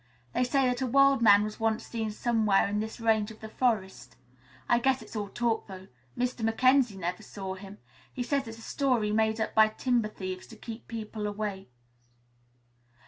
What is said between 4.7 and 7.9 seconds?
guess it's all talk, though. Mr. Mackenzie never saw him.